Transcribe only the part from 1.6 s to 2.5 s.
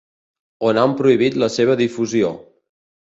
difusió.